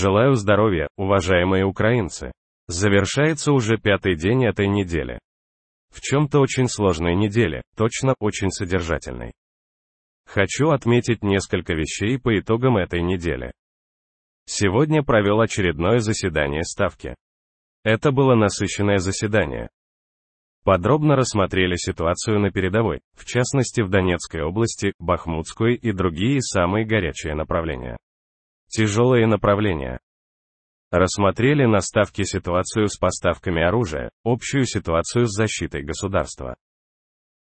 [0.00, 2.32] Желаю здоровья, уважаемые украинцы.
[2.68, 5.18] Завершается уже пятый день этой недели.
[5.90, 9.32] В чем-то очень сложной неделе, точно очень содержательной.
[10.26, 13.52] Хочу отметить несколько вещей по итогам этой недели.
[14.46, 17.14] Сегодня провел очередное заседание Ставки.
[17.84, 19.68] Это было насыщенное заседание.
[20.64, 27.34] Подробно рассмотрели ситуацию на передовой, в частности в Донецкой области, Бахмутской и другие самые горячие
[27.34, 27.98] направления.
[28.72, 29.98] Тяжелые направления.
[30.92, 36.54] Рассмотрели на ставке ситуацию с поставками оружия, общую ситуацию с защитой государства.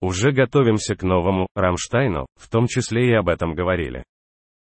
[0.01, 4.03] Уже готовимся к новому Рамштайну, в том числе и об этом говорили.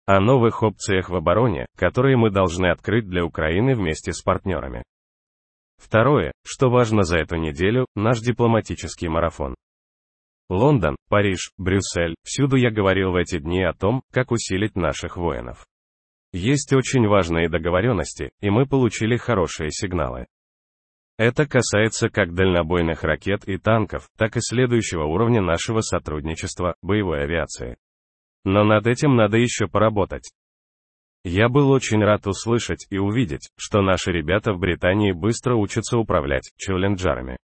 [0.05, 4.84] О новых опциях в обороне, которые мы должны открыть для Украины вместе с партнерами.
[5.76, 9.55] Второе, что важно за эту неделю, наш дипломатический марафон.
[10.49, 15.66] Лондон, Париж, Брюссель, всюду я говорил в эти дни о том, как усилить наших воинов.
[16.36, 20.28] Есть очень важные договоренности, и мы получили хорошие сигналы.
[21.18, 27.77] Это касается как дальнобойных ракет и танков, так и следующего уровня нашего сотрудничества, боевой авиации.
[28.44, 30.30] Но над этим надо еще поработать.
[31.24, 36.52] Я был очень рад услышать и увидеть, что наши ребята в Британии быстро учатся управлять
[36.58, 37.38] челленджерами.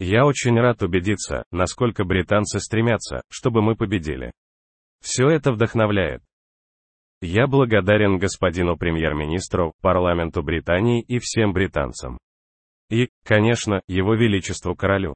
[0.00, 4.32] Я очень рад убедиться, насколько британцы стремятся, чтобы мы победили.
[5.00, 6.20] Все это вдохновляет.
[7.24, 12.18] Я благодарен господину премьер-министру, парламенту Британии и всем британцам.
[12.90, 15.14] И, конечно, его величеству королю.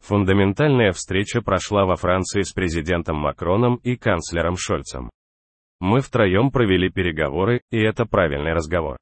[0.00, 5.10] Фундаментальная встреча прошла во Франции с президентом Макроном и канцлером Шольцем.
[5.78, 8.96] Мы втроем провели переговоры, и это правильный разговор.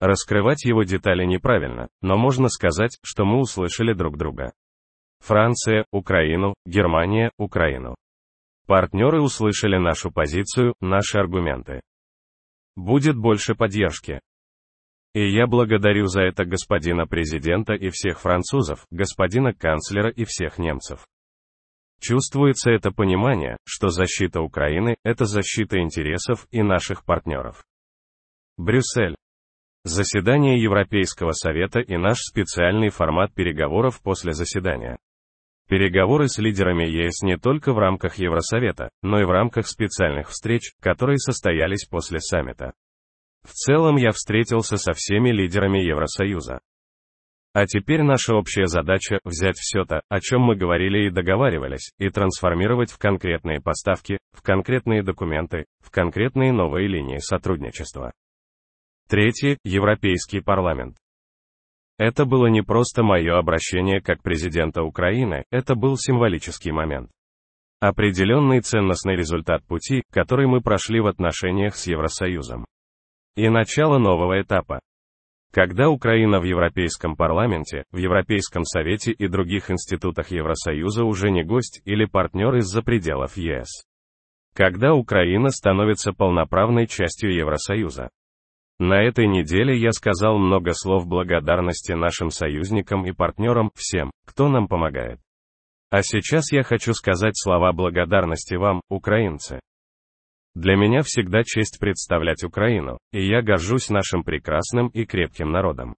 [0.00, 4.54] Раскрывать его детали неправильно, но можно сказать, что мы услышали друг друга.
[5.20, 7.94] Франция, Украину, Германия, Украину.
[8.66, 11.80] Партнеры услышали нашу позицию, наши аргументы.
[12.74, 14.20] Будет больше поддержки.
[15.14, 21.06] И я благодарю за это господина президента и всех французов, господина канцлера и всех немцев.
[22.00, 27.64] Чувствуется это понимание, что защита Украины– это защита интересов и наших партнеров.
[28.58, 29.16] Брюссель.
[29.84, 34.98] Заседание Европейского совета и наш специальный формат переговоров после заседания.
[35.68, 40.72] Переговоры с лидерами ЕС не только в рамках Евросовета, но и в рамках специальных встреч,
[40.80, 42.72] которые состоялись после саммита.
[43.42, 46.60] В целом я встретился со всеми лидерами Евросоюза.
[47.52, 52.10] А теперь наша общая задача– взять все то, о чем мы говорили и договаривались, и
[52.10, 58.12] трансформировать в конкретные поставки, в конкретные документы, в конкретные новые линии сотрудничества.
[59.08, 60.96] Третье– Европейский парламент.
[61.98, 67.10] Это было не просто мое обращение как президента Украины, это был символический момент.
[67.80, 72.66] Определенный ценностный результат пути, который мы прошли в отношениях с Евросоюзом.
[73.34, 74.80] И начало нового этапа.
[75.52, 81.80] Когда Украина в Европейском парламенте, в Европейском совете и других институтах Евросоюза уже не гость
[81.86, 83.68] или партнер из-за пределов ЕС.
[84.54, 88.10] Когда Украина становится полноправной частью Евросоюза.
[88.78, 94.68] На этой неделе я сказал много слов благодарности нашим союзникам и партнерам, всем, кто нам
[94.68, 95.18] помогает.
[95.90, 99.60] А сейчас я хочу сказать слова благодарности вам, украинцы.
[100.54, 105.94] Для меня всегда честь представлять Украину, и я горжусь нашим прекрасным и крепким народом.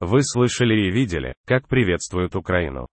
[0.00, 2.86] Вы слышали и видели, как приветствуют Украину.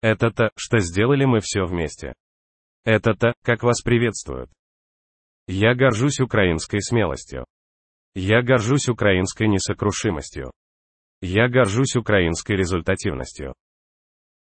[0.00, 2.14] Это то, что сделали мы все вместе.
[2.84, 4.50] Это то, как вас приветствуют.
[5.46, 7.44] Я горжусь украинской смелостью.
[8.14, 10.50] Я горжусь украинской несокрушимостью.
[11.22, 13.54] Я горжусь украинской результативностью.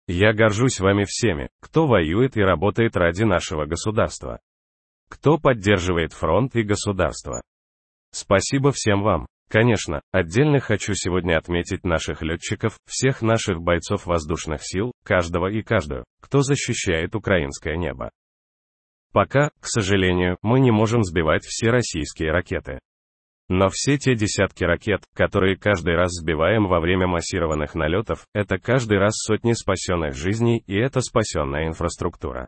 [0.08, 4.40] Я горжусь вами всеми, кто воюет и работает ради нашего государства.
[5.08, 7.42] Кто поддерживает фронт и государство.
[8.10, 9.26] Спасибо всем вам.
[9.48, 16.04] Конечно, отдельно хочу сегодня отметить наших летчиков, всех наших бойцов воздушных сил, каждого и каждую,
[16.20, 18.10] кто защищает украинское небо.
[19.12, 22.80] Пока, к сожалению, мы не можем сбивать все российские ракеты.
[23.50, 28.98] Но все те десятки ракет, которые каждый раз сбиваем во время массированных налетов, это каждый
[28.98, 32.46] раз сотни спасенных жизней и это спасенная инфраструктура.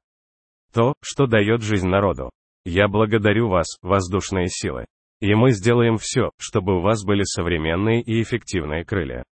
[0.73, 2.31] То, что дает жизнь народу.
[2.65, 4.85] Я благодарю вас, воздушные силы.
[5.21, 9.25] И мы сделаем все, чтобы у вас были современные и эффективные крылья.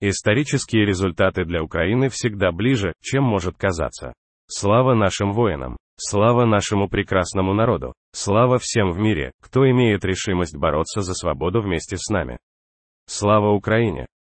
[0.00, 4.12] Исторические результаты для Украины всегда ближе, чем может казаться.
[4.46, 5.76] Слава нашим воинам!
[5.96, 7.94] Слава нашему прекрасному народу!
[8.12, 12.38] Слава всем в мире, кто имеет решимость бороться за свободу вместе с нами!
[13.06, 14.06] Слава Украине!